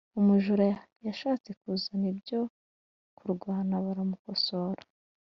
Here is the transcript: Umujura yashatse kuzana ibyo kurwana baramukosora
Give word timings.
Umujura 0.19 0.65
yashatse 1.05 1.49
kuzana 1.59 2.05
ibyo 2.13 2.39
kurwana 3.17 3.73
baramukosora 3.85 4.81